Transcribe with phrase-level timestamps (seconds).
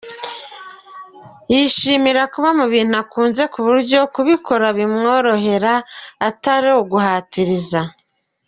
[1.53, 5.73] Yishimira kuba mu bintu akunze ku buryo kubikora bimworohera
[6.27, 7.81] atari uguhatiriza.